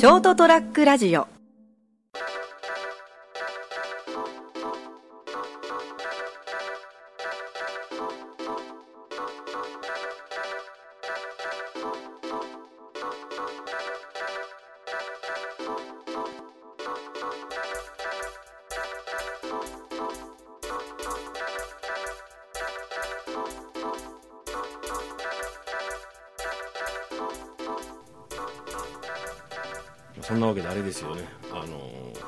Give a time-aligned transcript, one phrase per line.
[0.00, 1.39] ショートトラックラジオ。
[31.52, 32.20] あのー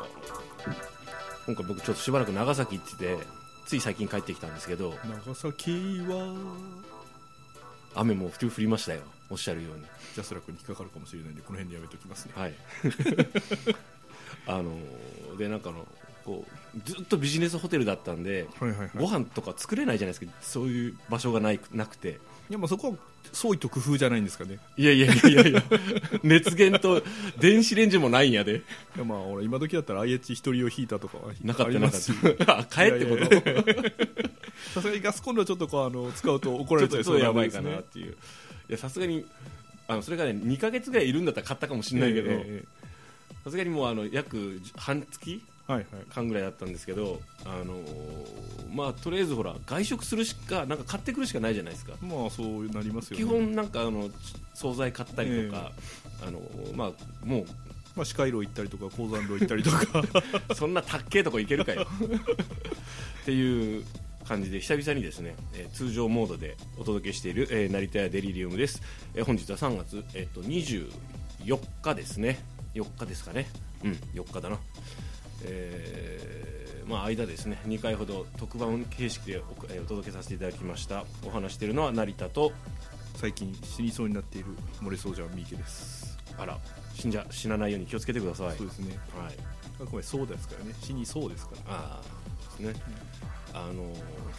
[1.47, 3.19] 今回僕ちょっとしばらく長崎行ってて
[3.67, 4.95] つい最近帰ってきたんですけど
[5.27, 5.71] 長崎
[6.09, 6.35] は。
[7.95, 9.85] 雨も降りましたよおっしゃるように。
[10.15, 12.33] ジャスラックに引っかかるかもしれないんでこの辺でやめておきますね。
[12.37, 12.55] はい。
[14.47, 15.87] あのーでなんかあの
[16.25, 16.45] こ
[16.77, 18.91] うずっとビジネスホテルだったんではいはいはい。
[18.97, 22.21] ご飯とか作れないじゃないですかそういう場所がないなくて。
[22.51, 22.97] いやまあそこは
[23.33, 24.59] 創意と工夫じゃないんですかね。
[24.77, 25.49] いやいやいやいや。
[25.49, 25.63] いや
[26.23, 27.03] 熱源と
[27.39, 28.57] 電子レンジもないんやで。
[28.97, 32.01] いやまあ俺今時だったら IH 一人用ヒーターとかはなかったなかっ
[32.47, 32.59] た。
[32.59, 33.25] あ帰ってこと？
[34.75, 37.79] さすがにガスコンロはちょっとこうあの使うと怒られちゃいそうなちょっとやばいかな。
[37.79, 38.15] っていうい
[38.69, 39.25] やさすがに
[39.89, 42.31] あのそれがね2か月ぐらいいるんだったら買ったかもしれないけど。
[42.31, 42.83] えええ
[43.45, 45.43] さすがにもうあの約半月？
[45.67, 47.77] 間ぐらいだったんですけどあの
[48.75, 51.93] まあとりあえずほら外食するしかなんか買ってくるしかないじゃないですか。
[52.03, 53.25] まあそうなりますよね。
[53.25, 54.11] 基本なんかあの
[54.55, 55.73] 惣菜買ったりとか、
[56.27, 56.41] あの
[56.75, 57.45] まあも
[57.95, 60.01] まあ歯科医路行ったりとか鉱山路行ったりとか。
[60.51, 61.87] う そんなたっけえとこ行けるかよ。
[63.23, 63.85] っていう
[64.27, 68.83] 感じで久々にですね、えー通常モードでお届けしている、えー成田屋デリリウムです、
[69.15, 72.41] えー本日は3月、えー、と24日ですね。
[72.75, 73.49] 4日ですかね。
[73.85, 74.59] うん4日だな
[75.45, 77.61] えーまあ間ですね。
[77.67, 81.05] 2回ほど特番形式でお,、えーお届けさせていただきました。
[81.25, 82.53] お話しているのは成田と
[83.17, 84.49] 最近死にそうになっている
[84.81, 86.19] 漏れそうじゃん三池です。
[86.37, 86.59] あら
[86.95, 88.57] 死んじゃ死なないように気をつけてください。
[88.57, 88.99] そうですね。
[89.17, 89.35] はい。
[89.83, 90.75] あくまでそうですからね。
[90.83, 91.75] 死にそうですから。
[91.75, 92.83] ああですね、
[93.55, 93.85] あの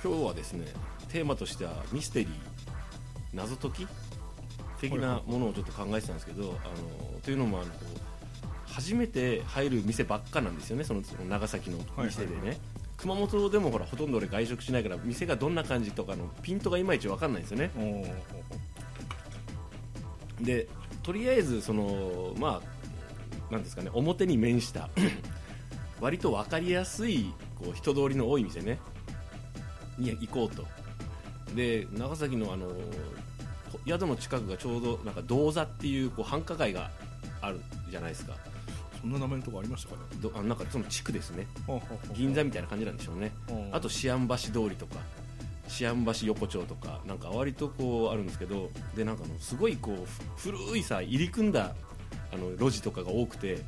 [0.04, 0.68] 今日はですね
[1.10, 2.30] テーマとしてはミステリー
[3.34, 3.88] 謎解き
[4.80, 6.68] 的なものをちょっと考えてたんですけど、あ
[7.14, 8.13] のというのもあのこう
[8.74, 12.58] 初めて入る店ばっかなんですよねその長崎の店でね、はいはい。
[12.98, 17.72] 熊本でもほらほとんど俺外食しないから店がどんな感じとかのピントがいまいち分かんないんですよね。
[20.42, 20.68] で
[21.04, 22.62] とりあえずそのま
[23.50, 24.90] あなんですかね表に面した
[26.02, 28.80] 割と分かりやすいこう人通りの多い店ね。
[30.00, 30.66] に行こうと。
[31.54, 32.72] で長崎のあの
[33.86, 36.90] 宿の近くがちょうどなんか銅座っていうこう繁華街が
[37.42, 37.60] ある
[37.92, 38.36] じゃないですか
[39.04, 41.46] そんな名前のとこありましたかねどあなんかその地区ですね。
[42.14, 43.34] 銀座みたいな感じなんでしょうね。
[43.74, 44.96] あと思案橋通りとか
[45.80, 50.06] 思案橋横丁とかなんか割とこうあるんですけどでなんかあのすごいこう
[50.38, 51.76] ふ古いさ入り組んだ
[52.32, 53.60] あの路地とかが多くて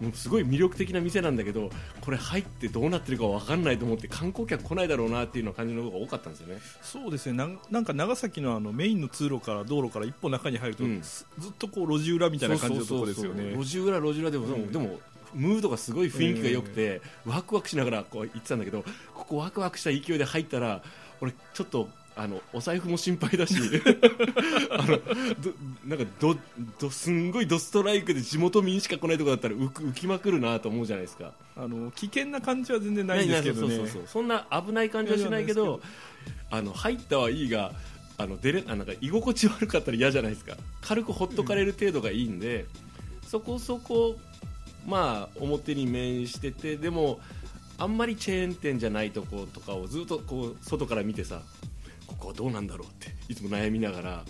[0.00, 1.70] もうすごい魅力的な店なんだけど
[2.00, 6.60] これ入ってどうなってるか分かんないと思って観光客来ないだろうなっていうの感じの方が多かったんですよね。
[6.82, 7.32] そうですね。
[7.32, 11.00] なんなんか長崎のあのメインの通路から道路から一歩中に入ると、うん。
[11.00, 13.52] ずずっとこう路地裏みたいな感じのとこですよね。
[13.56, 14.72] 路地裏路地裏でも、うん。
[14.72, 15.00] でも
[15.34, 18.84] ムードがすごい雰囲気が良くて、ワクワクしながらこう行ってたんだけど
[19.14, 20.82] ここワクワクした勢いで入ったら
[21.20, 21.88] 俺ちょっと
[22.18, 23.54] あのお財布も心配だし
[24.72, 25.52] あのど
[25.86, 26.36] なんかど
[26.80, 31.32] どすんごいドストライクで地元民しか来ないとこだったら浮きまくるなと思うじゃないですか。
[31.56, 33.76] あの危険な感じは全然ないんですけどね。
[33.76, 34.02] そうそうそう。
[34.06, 35.80] そんな危ない感じはしないけど。
[36.50, 37.72] あの入ったはいいが
[38.16, 40.56] あの出れあなんか居心地悪かったら嫌じゃないですか。
[40.80, 42.66] 軽くほっとかれる程度がいいんで、
[43.24, 44.18] そこそこ
[44.86, 47.20] まあ表に面しててでも
[47.78, 51.42] あんまりチェーン店じゃないとことかをずっとこう外から見てさ
[52.08, 54.24] ここはどうなんだろうっていつも悩みながら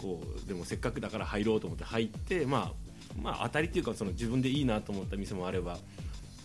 [0.00, 5.78] こうでもせっかくだから入ろうと思って入って、まあ、まあ当たりっていうかその自分でいいなと思った店もあれば、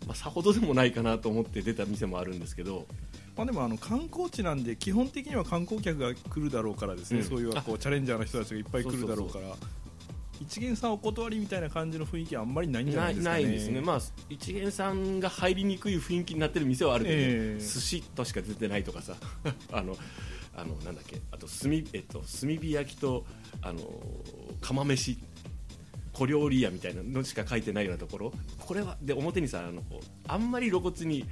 [0.08, 2.86] まあ、さほどでもないかなと思って出た店もあるんですけど。
[3.36, 7.24] まあ、でもあの観光地なんで基本的には観光客が来るだろうからですね、うん。
[7.24, 9.56] そういうこうチャレンジャーの人たちがいっぱい来るだろうから。
[10.42, 13.44] 一元さんお断りみたいな感じの雰囲気はあんまりないんじゃなないいですかね。
[13.44, 14.00] ないですね、まあ、
[14.30, 17.60] 一元さんが入りにくい雰囲気になってる店はあるけど、ええ。
[17.60, 19.16] 寿司としか出てないとかさ。
[19.72, 19.98] あの
[20.58, 23.26] あのなんだっけあと炭,、えっと、炭火焼きと
[23.62, 23.80] あの
[24.60, 25.18] 釜飯。
[26.14, 28.34] 小料理屋みたいなのしか書いてないようなところ。
[28.58, 31.24] これはで表にさあのこうあんまり露骨に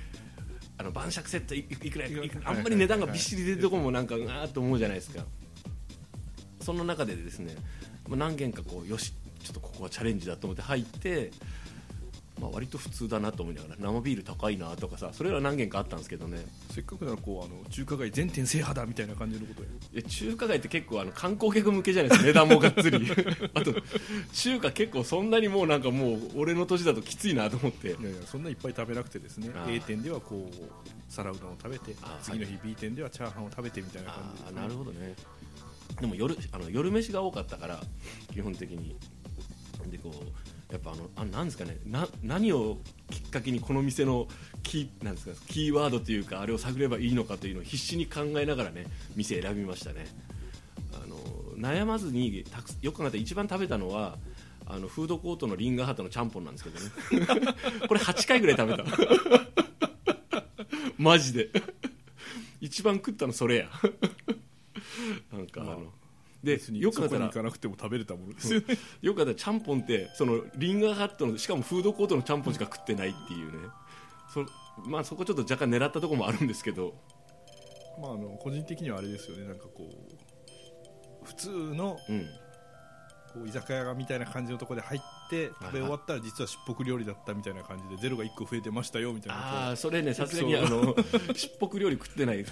[0.77, 5.25] あの晩酌セットいいくらいくらあんまり値段がびっしり出るところもなんかうわーっと思うじゃないですか。
[6.61, 7.55] そんな中でですね
[8.07, 9.11] まあ何軒かこうよし
[9.43, 11.31] ちょっとここはチャレンジだと思って入って、
[12.39, 16.45] ままあ、割と普通だなと思いながら生ビール高いなとかさそれは何軒かあったんですけどね。
[16.71, 23.07] せっかくならこうあの中華街全店制覇だみたいな感じのことや中華街って結構あの観光客向けじゃないですか値段もがっつり。
[23.55, 23.73] あと
[24.33, 27.87] 中華結構そんなにもうなんかもう俺の年だときついなと思って。
[27.87, 30.73] いやいやそんないっぱい食べなくてですね A 店ではこう
[31.07, 35.15] 皿うどんを食べて次の日 B 店ではチャーハンを食べてみたいな感じあです、ーなるほどね。
[36.01, 37.81] でも夜あの夜飯が多かったから
[38.33, 38.97] 基本的に。
[39.89, 42.77] でこうやっぱあのあなんですかねな何を
[43.11, 44.27] きっかけにこの店の
[44.63, 50.07] キーなんですかキーワードというかあれを探ればいいのかというのを必死に考えながらね店選びましたね。
[50.93, 51.17] あの
[51.55, 54.17] 悩まずにたくよく考えたら一番食べたのは
[54.65, 56.91] あのフードコートのリンガーハットのちゃんぽんなんですけどね。
[57.87, 58.85] これ8回ぐらい食べた。
[60.97, 61.49] マジで。
[62.61, 63.69] 一番食ったのそれや。
[65.31, 65.93] なんかあの、
[66.45, 68.53] でよく考えたら行かなくても食べれたものです。
[68.53, 73.67] よねよく考えたらちゃんぽんってそのリンガーハットのしかもフードコートのちゃんぽんしか食ってないっていうね。
[74.33, 74.45] そ,、
[74.85, 76.95] まあ、そこちょっと若干狙ったところもあるんですけど。
[78.01, 79.45] まああの個人的にはあれですよね。
[79.45, 79.89] なんかこ
[81.23, 82.25] う普通のうん。
[83.35, 90.95] こう居酒屋みたいな感じのところで入って食べ終わったら実はしっぽく料理だったみたいな感じでゼロが1個増えてましたよみたいなああそれねさすがにあの
[91.35, 92.45] しっぽく料理食ってない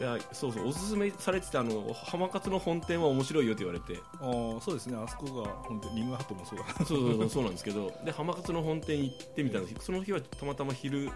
[0.00, 4.00] いやそうそうおすすめされてたあの浜勝の本店は面白いよって言われて。
[4.18, 4.96] あーそうですね。
[4.96, 6.64] あそこが本当にリングハットもそうだ。
[6.64, 7.92] なそうそうそう そうなんですけど。
[8.02, 11.10] で浜勝の本店行ってみたんですその日はたまたま昼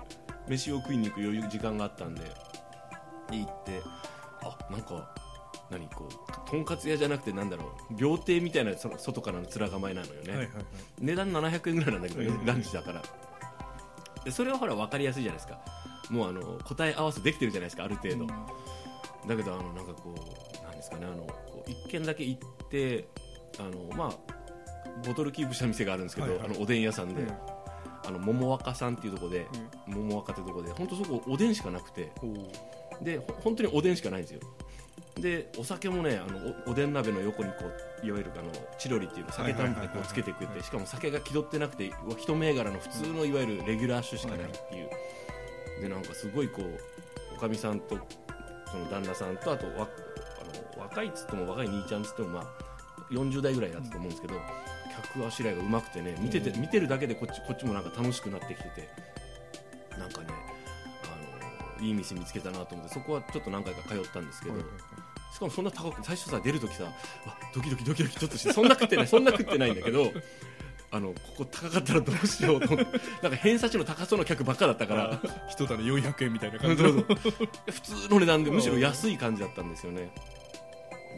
[0.49, 2.25] 飯を食いに行く余裕時間があったんで。
[3.31, 3.81] で行って。
[4.43, 5.15] あなんか
[5.71, 7.95] 何こうとんかつ屋じゃなくてなんだろう。
[7.97, 10.65] 料亭みたいなその外からの面構えなのよね、はいはいはい。
[11.01, 13.03] 値段700円ぐらいなんだけどね、うんランチだから。
[14.27, 15.59] でそれはほら分かりやすいじゃないですか
[16.11, 23.09] もうあの答え合わせできてるじゃないですかある程度、だけどあのなんかこうなんですかねあのこう一軒だけ行って
[23.59, 24.35] あのまあ
[25.07, 26.51] ボトルキープした店があるんですけど、はいはい。
[26.51, 27.29] あのおでん屋さんで、うん。
[28.07, 29.47] あの桃若さんっていうところで、
[29.87, 32.13] 桃若ってところで本当そこおでんしかなくて
[33.01, 34.41] でほ本当におでんしかないんですよ。
[35.17, 37.57] でお酒もねあのおおでん鍋の横にこ
[38.03, 44.91] ういわゆるあのチロリっていうの酒単価こうつけてくれてしかも酒が気取ってなくて一銘柄の普通のいわゆるレギュラー酒しかないっていう
[45.81, 46.81] でなんかすごいこう
[47.37, 47.99] おかみさんと
[48.71, 52.45] その旦那さんとあとわあの若いっつっても若い兄ちゃんっつってもまあ
[53.11, 54.35] 40代ぐらいだったと思うんですけど
[55.15, 56.61] 客あしらいがうまくてね見ててうん。
[56.61, 58.89] 見てるだけでこっちこっちもなんか楽しくなってきてて
[59.99, 60.29] なんかね
[61.05, 64.57] あのいい店見つけたなと思ってそこはちょっと何回か通ったんですけど、
[65.33, 66.91] しかもそんな高く最初さ出るときさわ
[67.55, 70.13] ドキドキドキドキちょっとしてそんな食ってないそんな食ってないんだけど
[70.95, 72.69] あのここ高かったらどうしようと。
[72.77, 75.21] なんか偏差値の高そうな客ばっかだったから。
[75.51, 80.13] 一種400円みたいな感じ 普通の値段でむしろ安い感じだったんですよね。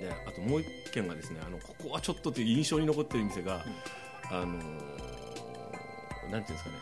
[0.01, 3.67] であともう一軒がですねあのここはちょっとっていう印象に残ってる店が、
[4.31, 4.61] あのー
[6.31, 6.77] なんていうんですかね。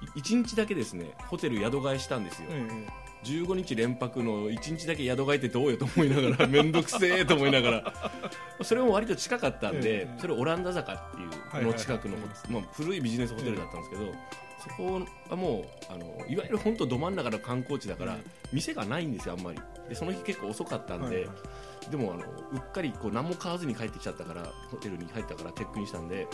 [0.00, 8.12] あのい一日だけですねホテル宿替えしたんですよ、ええ15日連泊の1日だけ宿替えってどうよと思いながら面倒くせえと思いながら。
[8.62, 12.16] それも割と近かったんで、ええそれオランダ坂っていうの近くの
[12.48, 14.02] まあ、古いビジネスホテルだったんですけど、
[14.62, 19.58] そこはもうあのいわゆる本当ど真ん中の観光地だから、え店がないんですよあんまり。
[19.88, 21.28] でその日結構遅かったんで、
[21.90, 22.22] でもあの
[22.52, 26.26] うっかりこう何も買わずに帰ってきちゃったからホテルに入ったからチェックインしたんで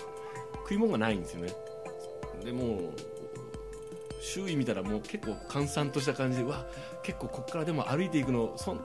[0.62, 1.52] 食い物がないんですよね。
[2.44, 3.17] でもう
[4.20, 6.66] 周囲見たらもう結構閑散とした感じでうわ
[7.02, 8.80] 結構ここからでも歩いていくのそん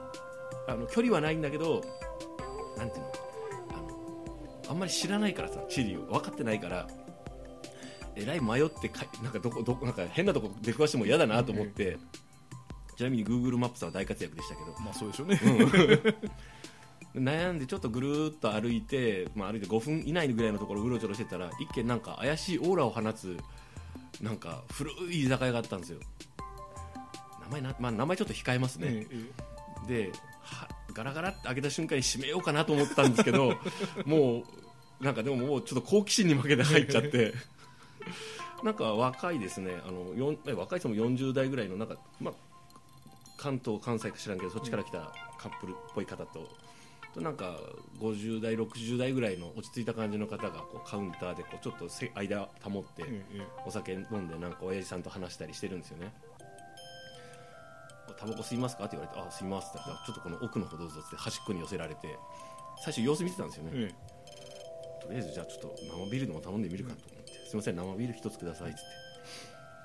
[0.68, 1.82] あの距離はないんだけど
[2.76, 3.12] なんていうの
[3.70, 6.02] あのあんまり知らないからさ地理を。
[6.02, 6.86] 分かってないから
[8.16, 11.98] えらい迷ってかなんかどこどこなんか変なとこ出くわしても嫌だなと思って、
[12.96, 14.72] ちなみに Google マップさんは大活躍でしたけど。
[14.80, 15.40] まあそうでしょうね。
[17.14, 23.36] 悩んでちょっとぐるーっと歩いて、まあ、歩いて5分以内ぐらいのところをうろちょろしてたら一見なんか怪しいオーラを放つ
[24.20, 25.98] なんか古い居酒屋があったんですよ。
[27.42, 29.54] 名前な、まあ、名前ちょっと控えますね、えええ
[29.86, 33.54] ではガラガラって開けた瞬間に閉めようかなと思ったんですけど
[34.06, 34.44] も
[35.00, 37.34] うなんかでももうちょっと好奇心に負けて入っちゃって。
[38.62, 39.78] なんか若いですね。
[39.86, 40.14] あの
[40.56, 42.34] 若い人も40代ぐらいのなんか、まあ、
[43.36, 46.48] 関東関西か知らんけどそっちから来たカップルっぽい方と。
[47.14, 47.56] となんか
[48.00, 53.04] 50代、60代ぐらいの落ち着いた感じの方がこうカウンターでこうちょっとせ間保って
[53.64, 56.12] お酒飲んでなんか親父さんと話したりしてるんですよね
[58.18, 58.84] タバコ吸いますか？
[58.84, 62.16] って言われてあ吸いますって言ったらちょっとこの奥の方どうぞって端っこに寄せられて
[62.84, 64.14] 最初様子見てたんですよね、ええ
[65.04, 68.88] とりあえずじゃあちょっと生ビールでも頼んでみるかと思って、すいません生ビール一つくださいって言っ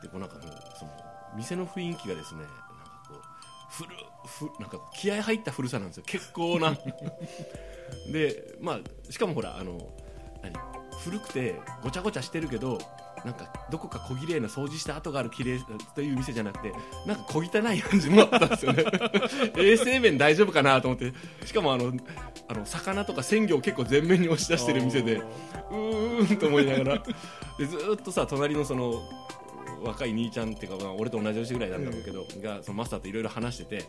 [0.01, 0.07] て。
[0.07, 0.45] でこうなんかもう
[0.79, 0.91] その
[1.35, 2.45] 店の雰囲気がですね
[3.79, 3.89] 古
[4.25, 6.03] ふなんか気合入った古さなんですよ。
[6.05, 6.75] 結構な。
[8.11, 9.77] でまあしかもほらあの
[10.41, 10.53] 何？
[11.03, 12.77] 古くてごちゃごちゃしてるけど
[13.23, 15.59] なんかどこか小綺麗な掃除した跡がある綺麗
[15.95, 16.73] という店じゃなくて
[17.05, 18.83] なんか小汚い感じもあったんですよね。
[19.57, 21.13] 衛生面大丈夫かなと思って。
[21.45, 21.93] しかもあの
[22.47, 27.03] あの魚とか鮮魚を結構前面に押し出してる店でうーんと思いながら。
[27.57, 29.01] でずーっとさ隣のその
[29.83, 33.85] 若い兄ちゃんっていうか、まあ、俺と同じ年ぐらいなんだろうけど、がそのマスターといろいろ話してて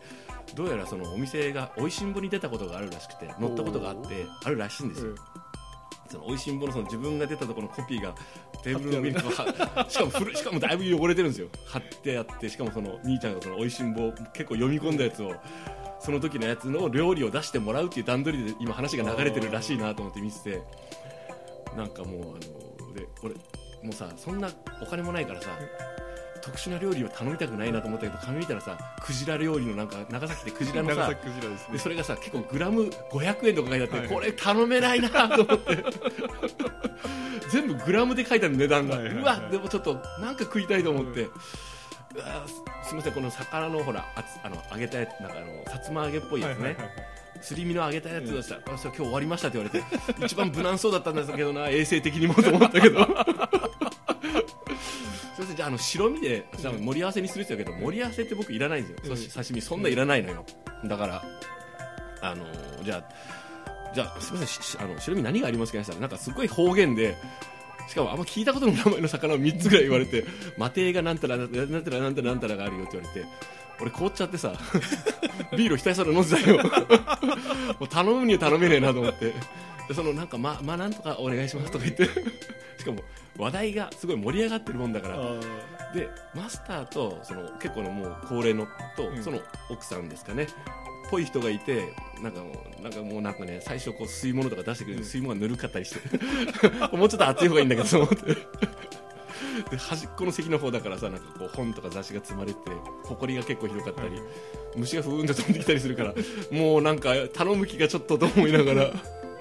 [0.55, 5.15] どうやらそのお店がおいしんぼに出たことがあるらしくて乗ったことがあってあるらしいんですよ、
[6.09, 8.13] そのおいしんぼのその自分が出たところのコピーが
[8.63, 9.19] テーブルの上に
[9.89, 11.47] しかも古いしかもだいぶ汚れてるんですよ。
[11.65, 15.33] 貼ってあってしかもその兄ちゃんがそのおいしんぼ結構読み込んだやつを
[15.99, 20.61] その時のやつの料理を出してもらうっていう段取りで今話が流れてるらしいなと思って見てて
[21.77, 23.35] なんかもうあので俺
[23.83, 24.49] もうさそんな
[24.81, 25.49] お金もないからさ
[26.41, 31.73] 特殊な料理を頼みたくないなと思ったけど紙見たらさクジラ料理のなんか長崎でクジラのさクジラですね。
[31.73, 34.07] でそれがさ結構グラム500円とか書いてあって、はい。
[34.07, 35.83] これ頼めないなと思って。
[37.51, 39.23] 全部グラムで書いてある値段が、はいはいはい。
[39.23, 41.29] うわでもちょっとなんか食いたいと思って、う
[42.19, 48.55] わすすみませんこの魚のほらあつあの揚げたやつなんかあのさつま揚げっぽいやつね、はいはいはいすり身の揚げたやつをした。
[48.55, 53.05] ら、あそれ今日終わりましたって言われて一番無難そうだったんですけどな衛生的にもと思ったけど。
[55.33, 59.17] すいませんじゃああの白身でじゃあ盛り合わせにするって言うけど盛り合わせって僕いらないんですよ、うん。
[59.17, 60.45] そ刺身そんないらないのよ。
[60.85, 61.23] だから
[62.21, 62.45] あの
[62.83, 67.15] じゃあじゃあすみませんししあの白身何がありますかねって言ったらなんかすごい方言で
[67.87, 70.23] しかもあんま聞いたことの名前の魚を3つぐらい言われて
[70.57, 73.27] マテイがなんたらなんたらなんたらなんたらがあるよって言われて
[73.81, 74.53] 俺凍っちゃってさ
[75.57, 76.57] ビールをひたすら飲んでたよ。
[77.79, 79.33] もう頼むには頼めねえなと思って。
[79.87, 82.05] でそのなんかままあなんとかお願いしますとか言って。
[82.77, 82.99] しかも
[83.37, 85.15] 話題がすごい盛り上がってるもんだから。
[85.15, 85.39] あ
[85.93, 89.23] でマスターとその結構のもう高齢のと、うん。
[89.23, 90.47] その奥さんですかね。
[91.09, 95.99] ぽい人がいてなんかもうなんかもうなんかね最初こう吸い物とか出してくれる吸い物がぬるかったりして。
[96.95, 98.37] もうちょっと熱い方がいいんだけどと思って
[99.69, 102.59] で端っこの席の方だからさなんかこう本とか雑誌が積まれて
[103.05, 104.21] 埃が結構ひどかったり、
[104.75, 106.13] 虫がふーんと飛んできたりするから
[106.51, 108.91] もうなんか頼む気がちょっとと思いながら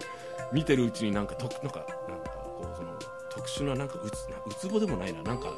[0.52, 2.99] 見てるうちになんかとなんかなんかこうその
[3.30, 5.52] 特殊ななんかうつなうつぼでもないななんか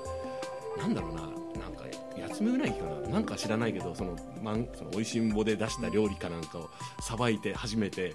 [0.77, 1.27] なんだろうなな
[1.69, 1.85] んか
[2.17, 6.71] やつめうなぎかななんか知らないけどそのまんその美味しんぼで出した料理かなんかを
[7.01, 8.15] さばいて初めて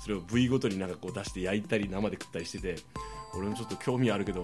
[0.00, 2.76] それを部位ごとになんかこう出して焼いたり生で食ったりしてて
[3.34, 4.40] 俺もちょっと興味あるけど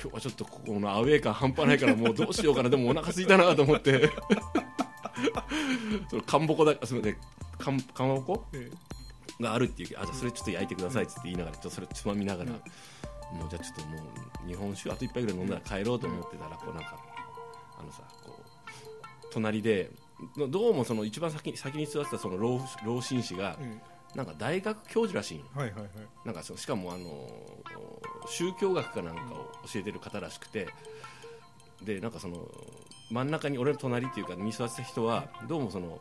[0.00, 2.70] 今日はちょっとここのアウェー感半端ないからもうどうしようかな。
[2.70, 4.10] でもお腹空いたなと思って。
[6.08, 7.16] そのかんぼこだすみません。
[7.58, 8.46] かんかまぼこ？
[8.52, 8.70] え
[9.40, 12.58] があるっていうあじゃあそれちょっと焼いてくださいって言いながらちょっとそれつまみながら、も
[13.46, 13.96] うじゃあちょっとも
[14.44, 16.84] う日本酒あと一杯ぐらい飲んだら帰ろうと思ってたらこうなん。
[16.84, 16.96] か
[17.78, 19.90] あのさこう隣で
[20.36, 23.80] どどうもその一番先に先に座ってたその老老紳士がえ
[24.14, 25.90] なんか大学教授らしいんよはいはいはい。
[26.24, 27.28] なんかしかもあの
[28.26, 29.26] 宗教学かなんかを
[29.72, 30.68] 教えてる方らしくて。
[31.82, 32.48] でなんかその
[33.10, 36.00] 真ん中に俺の隣っていうかに座ってた人はどうもその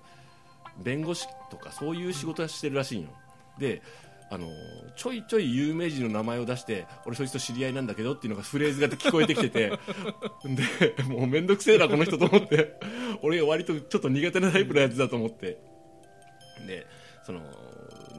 [0.84, 3.10] 弁護士とかそういう仕事をしてるらしいんよ
[3.60, 3.82] で
[4.30, 4.48] あの
[4.98, 9.70] ちょいちょい有名人の名前を出して俺そいつと知り合いなんだけどっていうのがフレーズが聞こえてきてて。
[11.00, 12.78] でもう面倒くせえなこの人と思って。
[13.22, 15.58] 俺割とちょっと苦手なタイプのやつだと思って。
[16.68, 16.86] で
[17.26, 17.40] その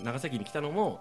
[0.02, 1.00] 長崎に来たのも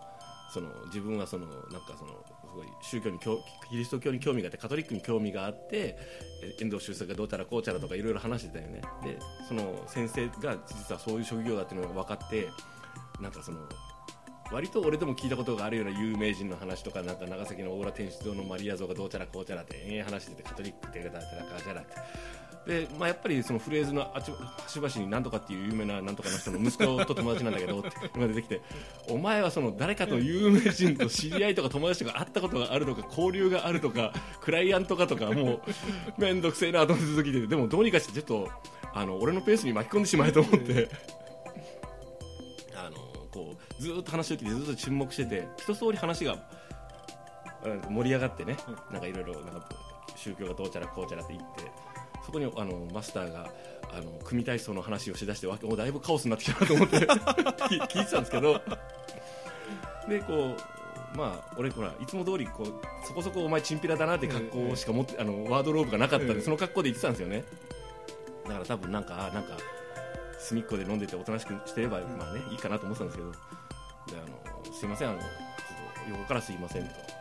[0.53, 2.11] その自分はそのなんかその
[2.41, 5.97] すごい宗教にキリスト教に興味があってカトリックに興味があって
[6.59, 8.81] 遠藤周作がどうちゃらこうちゃらとかいろいろ話してたよね。
[9.03, 12.49] でその先生が実はそういう職業だっていうのが分かって
[13.21, 13.59] なんかその
[14.51, 21.95] 割と俺でも聞いたことがあるような有名人の話とかなんか長崎の大浦天主堂のマリア像がどうちゃらこうちゃらって延々話しててカトリックってだったらかちゃらって
[22.67, 28.61] で、まあ、やっぱりそのフレーズのあち端々に何とかっていう有名ななんとかの人の息子と友達なんだけどって今出てきて
[29.09, 35.61] お前はその誰かと有名人と知り合いとか友達とか会ったことがあるとか交流があるとかクライアントかとかもう
[36.17, 38.49] 面倒くせえなと思って時ででもどうにかしてちょっと
[38.93, 41.16] あの俺のペースに巻き込んでしまえと思って。
[43.79, 46.37] ずーっと話を聞いてずっと沈黙してて一通り話が
[47.63, 48.57] うん盛り上がってね
[48.91, 49.69] なんかいろいろなんか
[50.15, 51.71] 宗教がどうちゃらこうちゃらって言って
[52.25, 53.49] そこにあのマスターが
[53.93, 58.61] あの組体操の話をしだしてもうだいぶカオスになってきたなと思って 聞聞いてたんですけど
[60.07, 60.55] でこ
[61.13, 67.43] うまあ俺ほらいつも通りこうそこそこお前チンピラだなって格好しか持ってあのワードローブがなかったんええでその格好で言ってたんですよね。
[68.45, 69.57] だから多分なんかあなんか
[70.39, 73.31] 隅っこで飲んでておとなしくしてれば、まあねいいかなと思ってたんですけど
[74.07, 75.29] であのすいませんあのちょっ
[76.05, 77.17] と横からすいませんと。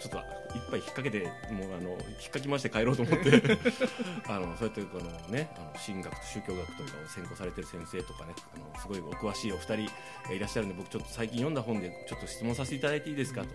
[0.00, 0.18] ちょっと
[0.54, 3.42] 一杯引っ掛けてもうあの引っかき回して帰ろうと思って。
[4.28, 9.92] あのそうやってこのねあの神学と宗教学とかを専攻されてる先生とかねあのすごいお詳しいお二人
[10.28, 13.48] がいらっしゃるんで僕ちょっと最近読んだ本でちょっと質問させていただいていいですかと。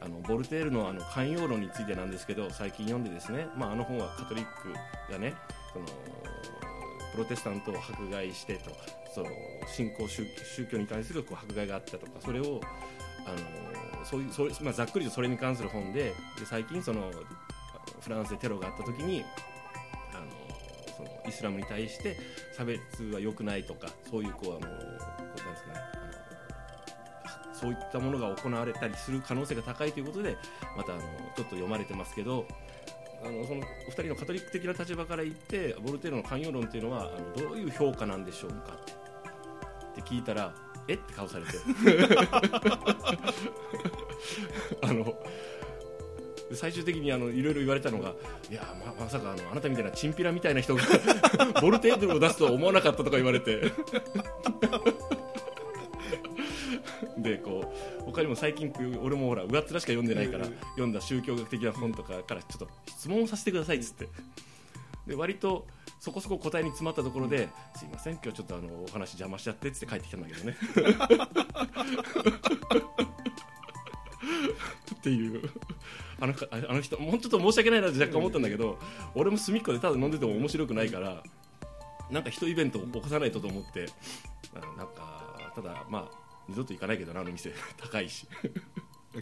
[0.00, 4.72] ああのボルテールのあの寛容論についてなんですけど最近読んでですね、まあ、あの本はカトリック
[5.12, 5.34] がね
[5.72, 5.86] その
[7.16, 8.70] プロテスタントを迫害してと
[9.14, 9.28] その
[9.66, 10.26] 信仰宗
[10.70, 12.60] 教に対するこう迫害があったとかそれを
[13.26, 13.30] あ
[13.98, 17.10] のそういうそれ、まあ、ざっくりとそれに関する本でで最近その
[18.00, 19.24] フランスでテロがあった時に
[20.12, 20.26] あの
[20.94, 22.18] そのイスラムに対して
[22.54, 25.96] 差別は良くないとかそういうこうあのこうなんですかね
[27.58, 30.36] そういったものが行われたりする可能性が高いということで
[30.76, 32.46] またあのちょっと読まれてますけど
[33.24, 38.56] あのそのお二人のカトリック的な立場から言ってボルテールの寛容論っていうのはあのどういう評価なんでしょうか？
[38.80, 38.84] っ
[39.94, 40.54] てって聞いたら
[40.88, 40.94] え？
[40.94, 41.52] って顔されて。
[44.82, 45.14] あの
[46.52, 48.14] 最終的にあのいろいろ言われたのが
[48.48, 50.82] いやままさかあのあなたみたいなチンピラみたいな人が
[51.60, 53.72] ボルテールを出すとは思わなかったとか言われて。
[57.26, 64.08] でこう他にも最近俺もほら上っ面しか読んでないから読んだ宗教学的な本とかからちょっと質問をさせてくださいっつって。
[65.06, 65.66] で割と
[66.00, 70.56] そこそこ答えに詰まったところで「すいません今日ちょっとあのお話邪魔しちゃって」っつって帰ってきたんだけどね。
[74.96, 75.50] っていう。
[76.18, 78.78] あのかあの人もうちょっと申し訳ないなって若干思ったんだけど
[79.14, 81.22] 俺も隅っこでただ飲んでても面白くないから
[82.10, 83.86] なんか一イベントを起こさないとと思って
[84.76, 87.52] なんかただまあ二度と行かないけどなあの店。
[87.76, 88.26] 高いし。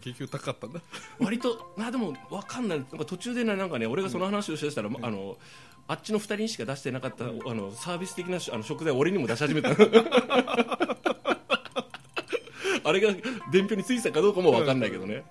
[0.01, 0.81] 結局高かったんだ。
[1.21, 2.79] 割となでも分かんない。
[2.79, 5.39] なんか途中でねなんかね俺がその話をしだしたら、あの
[5.87, 9.71] あっちの2人にしか出してなかった、あのサービス的なあの食材を俺にも出し始めた。
[12.87, 13.15] あれが
[13.51, 15.25] 伝票についてたかどうかも分かんないけどね、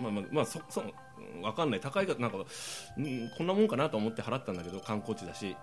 [0.00, 1.80] まあまあまあそそうん分かんない。
[1.80, 5.54] 高いかなんか、うん、こんなもんかなと思って払ったんだけど観光地だし。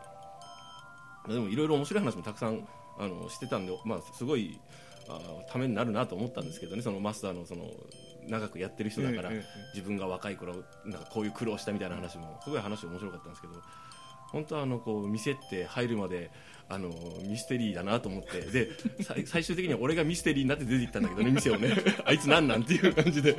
[1.27, 2.65] でもいろいろ面白い話もたくさん
[2.99, 4.59] あのしてたんで、まあ、すごい
[5.09, 5.19] あ
[5.51, 7.65] ためになるなと思ったんですけどねそのマスターのその
[8.27, 9.31] 長くやってる人だから、
[9.73, 13.53] 自分が若い頃なんかこういう苦労したみたいな話もすごい話面白かったんですけど
[14.31, 16.29] 本当はあのこう店って入るまで
[16.69, 16.89] あの
[17.25, 18.69] ミステリーだなと思ってで
[19.01, 21.73] 最 最終的には俺がミステリーになって出てきたんだけどね店をね。
[22.05, 23.37] あいつなんなんっていう感じで。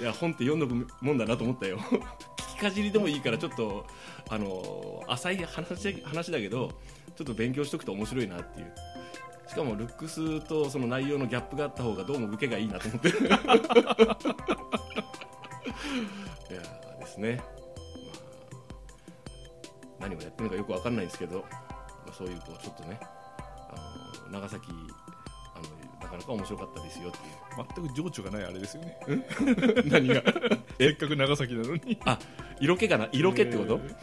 [0.00, 1.78] いや本って読んどくもんだなと思ったよ。
[1.78, 3.86] 聞きかじりでもいいからちょっと
[4.28, 6.72] あの浅い話話だけど
[7.16, 8.72] ちょっと勉強しとくと面白いなっていう。
[9.52, 13.08] しかもルックスとその内容のギャップがあった方がどうも受けがいいなと思って。
[13.12, 13.12] い
[16.54, 16.62] や
[16.98, 17.42] ですね、
[20.00, 21.44] まあ、何をやってるのかよくわかんないんですけど、ま
[22.10, 23.74] あ、そういうこうちょっとねあ
[24.26, 24.72] の長崎
[26.12, 27.18] かなか面白かったですよって
[27.76, 28.98] 全く情緒がないあれですよね。
[29.08, 30.22] いう 何が？
[30.78, 31.98] せっかく長崎なのに。
[32.04, 32.18] あ
[32.60, 33.08] 色気かな？
[33.12, 33.96] 色気ってこと、え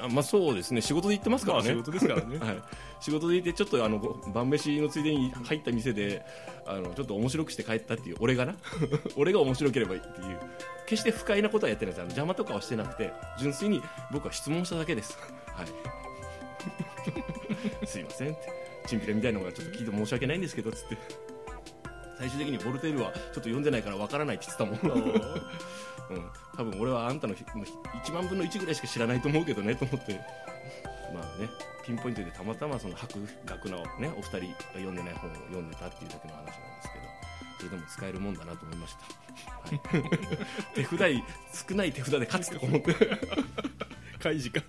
[0.00, 0.80] あまあそうですね。
[0.80, 2.38] 仕事で行ってますからね、まあ仕事ですからね。
[2.44, 2.62] はい、
[3.00, 6.24] 仕事で行ってちょっとあのご晩飯のついでに入った店で
[6.66, 8.54] あのちょっと面白くして帰ったっていう俺がな？
[9.16, 10.38] 俺が面白ければいいっていう。
[10.86, 12.00] 決して不快なことはやってないです。
[12.00, 15.18] あの邪魔とかはしてなくて純粋に僕は質問しただけです。
[15.46, 15.66] はい。
[17.86, 18.68] すいませんって。
[18.88, 20.96] チンピラみたいなのがちょっと聞いて申し訳ないんですけどつって
[22.18, 25.02] 最終的にボルテールはちょっと読んでないからわからないって言ってたもん。
[26.10, 30.14] うん、多分俺はあんたの1万分の1ぐらいしか知らないと思うけどねと思って。
[31.14, 31.48] まあね
[31.84, 33.14] ピンポイントでたまたまその博
[33.46, 37.08] 学な、ね、お二人が読んでない本を読んでたっていうだけの話なんですけど。
[37.58, 39.00] それでも使えるもんだなと思いました、
[39.50, 39.80] はい、
[40.76, 42.92] 手札少ない手札で勝つと思って。
[42.92, 42.94] っ
[44.22, 44.62] 開示か。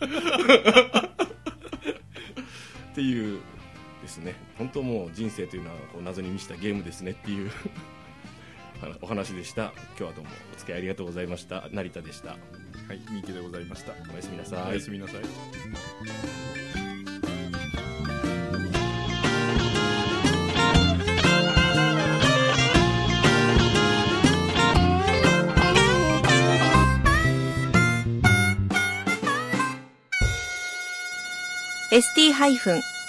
[2.95, 3.41] ていう
[4.01, 4.35] ですね。
[4.57, 7.51] 本当もう人生というのはこう謎に満ちたゲームですねっていう
[9.01, 9.73] お話でした。
[9.97, 11.67] 今日はどうもお付き合いありがとうございました。
[11.71, 12.29] 成田でした。
[12.29, 12.37] は
[12.93, 13.93] いミキでございました。
[14.11, 14.71] おやすみなさい。
[14.71, 15.21] おやすみなさい